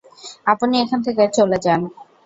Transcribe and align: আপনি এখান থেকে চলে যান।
আপনি 0.47 0.75
এখান 0.79 0.99
থেকে 1.07 1.23
চলে 1.37 1.57
যান। 1.65 1.81